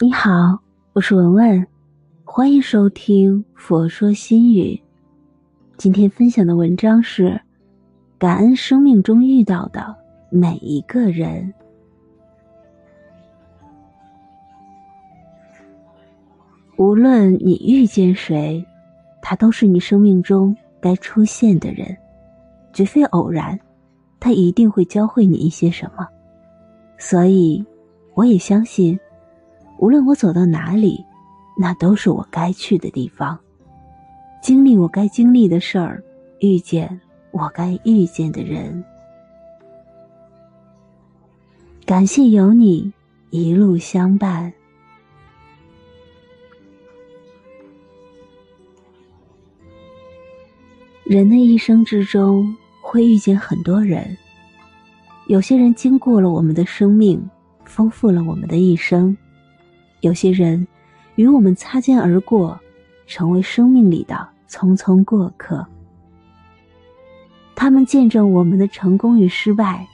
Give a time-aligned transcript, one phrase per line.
[0.00, 0.56] 你好，
[0.92, 1.66] 我是文文，
[2.22, 4.60] 欢迎收听《佛说心语》。
[5.76, 7.40] 今天分享的文章是：
[8.16, 9.92] 感恩生命中遇到的
[10.30, 11.52] 每一个人。
[16.76, 18.64] 无论你遇见谁，
[19.20, 21.96] 他都是你生命中该出现的人，
[22.72, 23.58] 绝非偶然。
[24.20, 26.06] 他一定会教会你一些什么，
[26.98, 27.64] 所以
[28.14, 28.96] 我也相信。
[29.78, 31.04] 无论我走到哪里，
[31.56, 33.38] 那都是我该去的地方，
[34.42, 36.02] 经历我该经历的事儿，
[36.40, 37.00] 遇见
[37.30, 38.84] 我该遇见的人。
[41.86, 42.92] 感谢有你
[43.30, 44.52] 一路相伴。
[51.04, 54.14] 人的一生之中会遇见很多人，
[55.28, 57.26] 有些人经过了我们的生命，
[57.64, 59.16] 丰富了我们的一生。
[60.00, 60.66] 有些人
[61.16, 62.58] 与我们擦肩而过，
[63.06, 65.66] 成为生命里的匆匆过客。
[67.56, 69.86] 他们见证我们的成功与失败，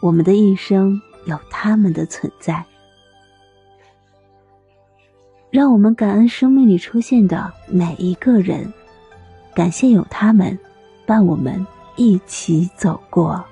[0.00, 2.64] 我们的一生有他们的存在。
[5.50, 8.72] 让我们感恩生命里出现的每一个人，
[9.54, 10.58] 感谢有他们
[11.04, 13.44] 伴我们一起走过。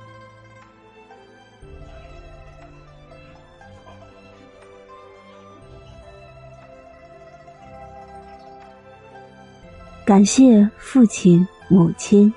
[10.11, 12.35] 感谢父亲、母亲。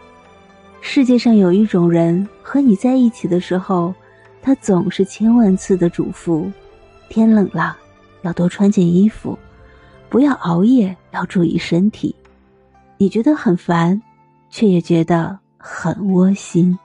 [0.79, 3.91] 世界上有一种人，和你在一起的时候，
[4.43, 6.51] 他总是千万次的嘱咐：
[7.09, 7.75] 天冷了，
[8.21, 9.35] 要多穿件衣服；
[10.07, 12.15] 不要熬夜，要注意身体。
[12.99, 13.99] 你觉得很烦，
[14.51, 16.77] 却也觉得很窝心。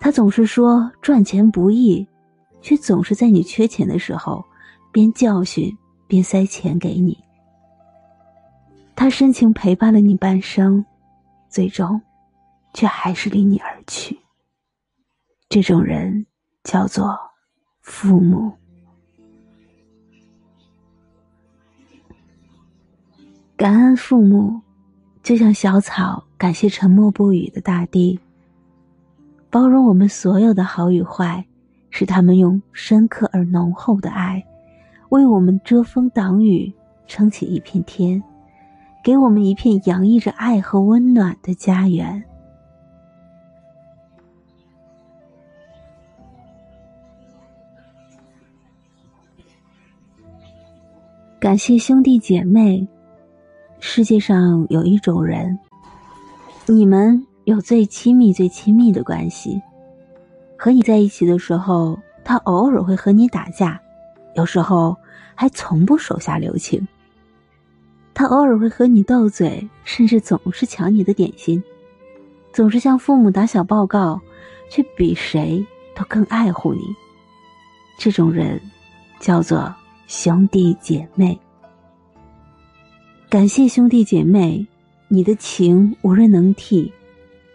[0.00, 2.04] 他总是说赚钱不易，
[2.60, 4.44] 却总是在你缺钱的时候，
[4.90, 5.72] 边教训
[6.08, 7.16] 边塞钱给你。
[8.98, 10.84] 他深情陪伴了你半生，
[11.48, 12.02] 最终，
[12.74, 14.18] 却还是离你而去。
[15.48, 16.26] 这种人
[16.64, 17.16] 叫做
[17.80, 18.52] 父母。
[23.56, 24.60] 感恩父母，
[25.22, 28.18] 就像小草感谢沉默不语的大地。
[29.48, 31.46] 包容我们所有的好与坏，
[31.90, 34.44] 是他们用深刻而浓厚的爱，
[35.10, 36.74] 为我们遮风挡雨，
[37.06, 38.20] 撑起一片天。
[39.08, 42.22] 给我们一片洋溢着爱和温暖的家园。
[51.40, 52.86] 感谢兄弟姐妹。
[53.80, 55.58] 世界上有一种人，
[56.66, 59.58] 你们有最亲密、最亲密的关系。
[60.58, 63.80] 和你在一起的时候，他偶尔会和你打架，
[64.34, 64.94] 有时候
[65.34, 66.86] 还从不手下留情。
[68.18, 71.62] 他偶尔会和你斗嘴，甚至总是抢你的点心，
[72.52, 74.20] 总是向父母打小报告，
[74.68, 75.64] 却比谁
[75.94, 76.80] 都更爱护你。
[77.96, 78.60] 这种人
[79.20, 79.72] 叫做
[80.08, 81.38] 兄弟姐妹。
[83.30, 84.66] 感谢兄弟姐妹，
[85.06, 86.92] 你的情无人能替。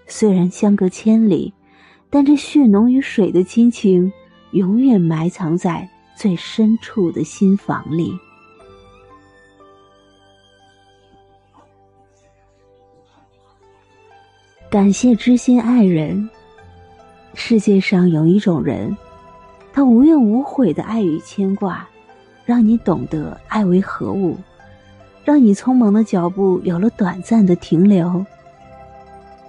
[0.08, 1.54] 虽然相隔千里，
[2.10, 4.10] 但这血浓于水的亲情，
[4.52, 5.86] 永远埋藏在
[6.16, 8.14] 最深处的心房里。
[14.74, 16.28] 感谢知心爱人。
[17.36, 18.98] 世界上有一种人，
[19.72, 21.88] 他无怨无悔的爱与牵挂，
[22.44, 24.36] 让你懂得爱为何物，
[25.24, 28.26] 让你匆忙的脚步有了短暂的停留。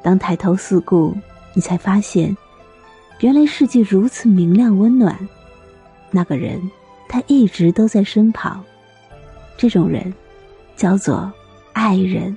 [0.03, 1.17] 当抬头四顾，
[1.55, 2.37] 你才发现，
[3.21, 5.19] 原来世界如此明亮温暖。
[6.11, 6.61] 那个人，
[7.09, 8.63] 他一直都在身旁。
[9.57, 10.13] 这种人，
[10.77, 11.33] 叫做
[11.73, 12.37] 爱人。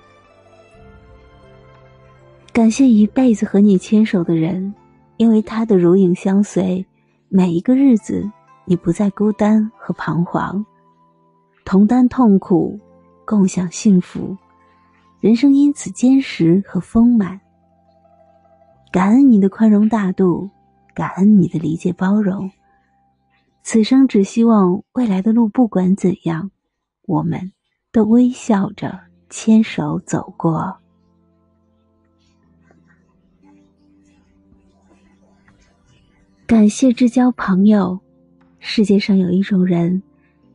[2.58, 4.74] 感谢一辈子和你牵手的人，
[5.18, 6.84] 因为他的如影相随，
[7.30, 8.28] 每一个日子
[8.66, 10.66] 你不再孤单和彷徨，
[11.64, 12.80] 同担痛苦，
[13.26, 14.36] 共享幸福，
[15.20, 17.40] 人生因此坚实和丰满。
[18.92, 20.50] 感恩你的宽容大度，
[20.96, 22.50] 感恩你的理解包容，
[23.62, 26.50] 此生只希望未来的路不管怎样，
[27.06, 27.52] 我们
[27.92, 29.00] 都微笑着
[29.30, 30.76] 牵手走过。
[36.48, 38.00] 感谢至交朋友。
[38.60, 40.02] 世界上有一种人，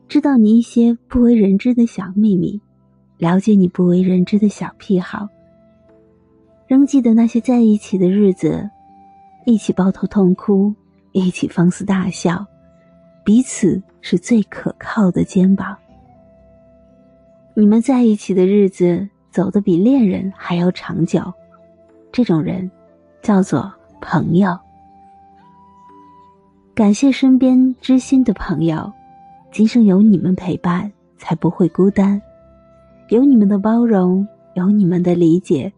[0.07, 2.59] 知道你一些不为人知的小秘密，
[3.19, 5.29] 了解你不为人知的小癖好，
[6.65, 8.67] 仍记得那些在一起的日子，
[9.45, 10.73] 一起抱头痛哭，
[11.11, 12.43] 一起放肆大笑，
[13.23, 15.77] 彼此是最可靠的肩膀。
[17.53, 21.21] 你们在一起的日子走得比恋人还要长久，
[22.11, 22.71] 这种人
[23.21, 24.57] 叫做朋友。
[26.75, 28.91] 感谢身边知心的朋友，
[29.51, 32.19] 今生有你们陪伴，才不会孤单；
[33.09, 35.71] 有你们的包容，有你们的理解，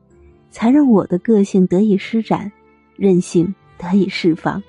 [0.51, 2.49] 才让我的个性得以施展，
[2.95, 4.63] 任性得以释放。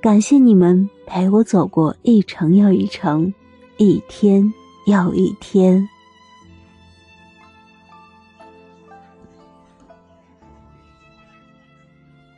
[0.00, 3.34] 感谢你们陪我走过一程又一程，
[3.78, 4.54] 一天
[4.86, 5.88] 又一天。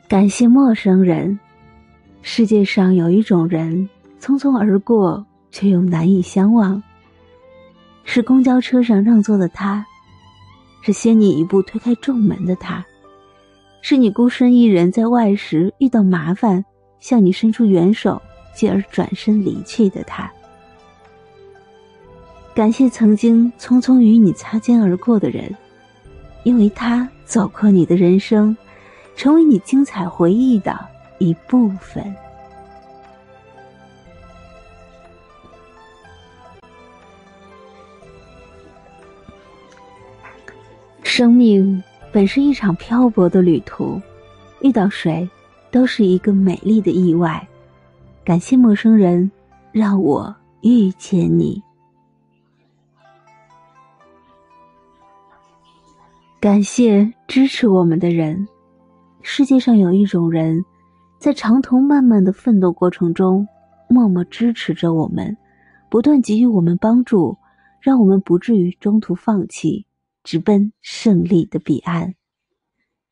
[0.07, 1.39] 感谢陌生人。
[2.21, 3.89] 世界上有一种人，
[4.19, 6.81] 匆匆而过，却又难以相忘。
[8.03, 9.85] 是公交车上让座的他，
[10.81, 12.85] 是先你一步推开重门的他，
[13.81, 16.63] 是你孤身一人在外时遇到麻烦，
[16.99, 18.21] 向你伸出援手，
[18.55, 20.31] 继而转身离去的他。
[22.53, 25.55] 感谢曾经匆匆与你擦肩而过的人，
[26.43, 28.55] 因为他走过你的人生。
[29.15, 30.79] 成为你精彩回忆的
[31.19, 32.03] 一部分。
[41.03, 41.83] 生命
[42.13, 44.01] 本是一场漂泊的旅途，
[44.61, 45.29] 遇到谁
[45.69, 47.45] 都是一个美丽的意外。
[48.23, 49.29] 感谢陌生人，
[49.73, 51.61] 让我遇见你。
[56.39, 58.47] 感谢支持我们的人。
[59.21, 60.63] 世界上有一种人，
[61.19, 63.45] 在长途漫漫的奋斗过程中，
[63.89, 65.35] 默默支持着我们，
[65.89, 67.37] 不断给予我们帮助，
[67.81, 69.85] 让我们不至于中途放弃，
[70.23, 72.15] 直奔胜利的彼岸。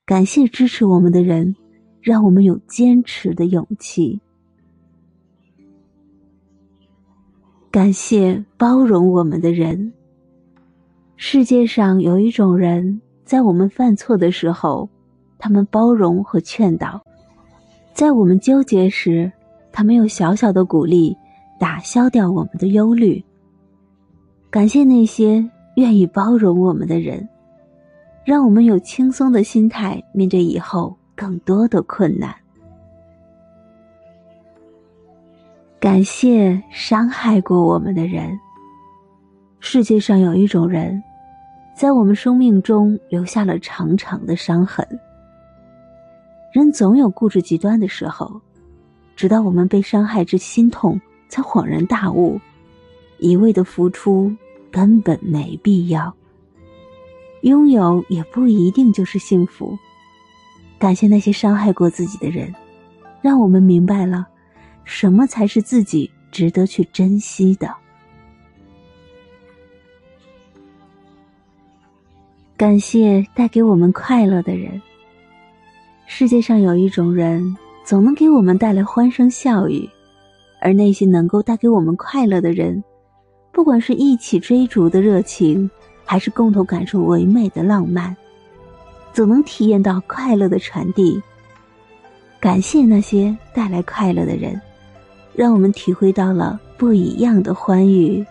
[0.06, 1.54] 感谢支持我们的人，
[2.01, 4.21] 让我们有坚持的勇气。
[7.69, 9.92] 感谢包容我们的人。
[11.18, 14.89] 世界上有一种人，在我们犯错的时候。
[15.39, 17.00] 他们包容和劝导，
[17.98, 19.32] 在我们纠结时，
[19.72, 21.18] 他们用小小的鼓励
[21.60, 23.26] 打消掉我们的忧虑。
[24.52, 25.44] 感谢那些
[25.78, 27.28] 愿意包容我们的人，
[28.24, 32.32] 让我们有轻松的心态面对以后更多的困难。
[35.80, 38.30] 感谢伤害过我们的人。
[39.60, 41.02] 世界上有一种人，
[41.76, 44.88] 在我们生命中留下了长长的伤痕。
[46.54, 48.42] 人总有固执极端的时候，
[49.16, 51.00] 直到我们被伤害至心痛，
[51.30, 52.40] 才恍然大悟，
[53.20, 54.32] 一味的付出
[54.72, 56.14] 根本没必要。
[57.42, 59.78] 拥有也不一定就是幸福。
[60.80, 62.54] 感谢那些伤害过自己的人，
[63.22, 64.28] 让我们明白了，
[64.84, 67.74] 什么才是自己值得去珍惜的。
[72.56, 74.82] 感谢带给我们快乐的人。
[76.09, 79.88] 世界上有一种人，总能给我们带来欢声笑语，
[80.62, 82.81] 而那些能够带给我们快乐的人，
[83.51, 85.69] 不管是一起追逐的热情，
[86.06, 88.15] 还是共同感受唯美的浪漫，
[89.13, 91.21] 总能体验到快乐的传递。
[92.39, 94.60] 感谢那些带来快乐的人，
[95.36, 98.25] 让我们体会到了不一样的欢愉。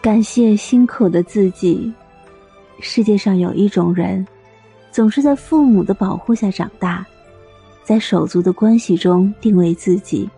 [0.00, 1.92] 感谢辛苦的自己。
[2.80, 4.26] 世界上有一种人，
[4.90, 7.04] 总是在父母的保护下长大，
[7.82, 10.28] 在手足的关系中定位自己，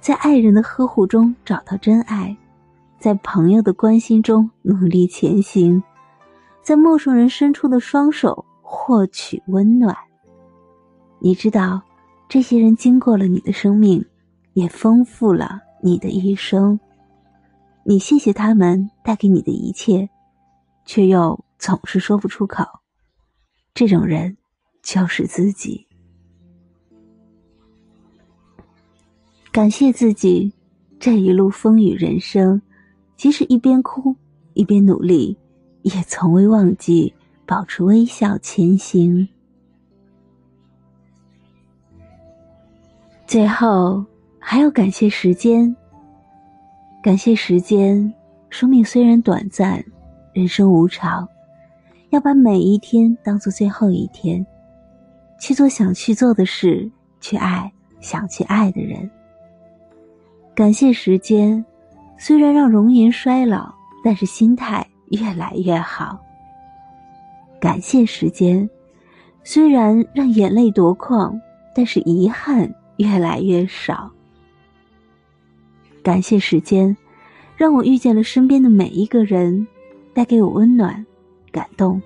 [0.00, 2.36] 在爱人的呵护中找到真爱，
[2.98, 5.82] 在朋友的关心中努力前行，
[6.62, 9.96] 在陌生人伸出的双手获取温暖。
[11.18, 11.82] 你知道，
[12.28, 14.04] 这些人经过了你的生命，
[14.52, 16.78] 也丰富了你的一生。
[17.82, 20.08] 你谢谢他们带给你的一切，
[20.84, 21.38] 却又。
[21.58, 22.64] 总是说不出口，
[23.72, 24.36] 这种人
[24.82, 25.86] 就是自己。
[29.50, 30.52] 感谢自己
[30.98, 32.60] 这一路风雨人生，
[33.16, 34.14] 即使一边哭
[34.54, 35.36] 一边努力，
[35.82, 37.14] 也从未忘记
[37.46, 39.26] 保持微笑前行。
[43.26, 44.04] 最后
[44.38, 45.74] 还要感谢时间，
[47.02, 48.12] 感谢时间，
[48.50, 49.82] 生命虽然短暂，
[50.32, 51.28] 人生无常。
[52.14, 54.46] 要把每一天当做最后一天，
[55.40, 56.88] 去做想去做的事，
[57.20, 57.68] 去爱
[58.00, 59.10] 想去爱的人。
[60.54, 61.64] 感谢时间，
[62.16, 66.16] 虽然让容颜衰老，但是心态越来越好。
[67.58, 68.70] 感谢时间，
[69.42, 71.36] 虽然让眼泪夺眶，
[71.74, 74.08] 但是遗憾越来越少。
[76.00, 76.96] 感谢时间，
[77.56, 79.66] 让我遇见了身边的每一个人，
[80.14, 81.04] 带给我温暖、
[81.54, 82.02] 感动，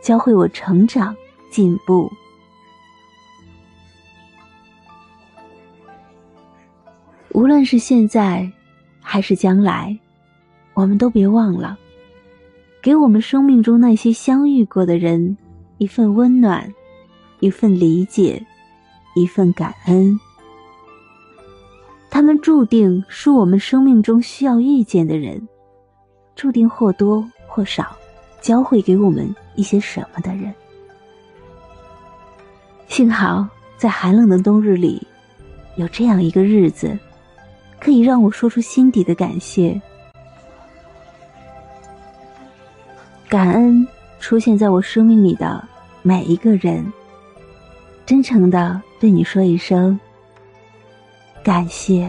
[0.00, 1.14] 教会我成长
[1.50, 2.08] 进步。
[7.30, 8.48] 无论是现在，
[9.00, 9.98] 还是将来，
[10.74, 11.76] 我们都别忘了，
[12.80, 15.36] 给我们生命中那些相遇过的人
[15.78, 16.72] 一份温暖，
[17.40, 18.40] 一份理解，
[19.16, 20.16] 一份感恩。
[22.08, 25.48] 他们注定是我们生命中需要遇见的人，
[26.36, 27.96] 注定或多或少
[28.42, 30.52] 教会给我们一些什么的人。
[32.88, 33.46] 幸好
[33.78, 35.00] 在寒冷的冬日里，
[35.76, 36.98] 有这样一个日子。
[37.80, 39.80] 可以让我说出心底的感谢，
[43.28, 43.84] 感恩
[44.20, 45.66] 出现在我生命里的
[46.00, 46.86] 每一个人，
[48.06, 49.98] 真诚的对你说一声
[51.42, 52.08] 感谢。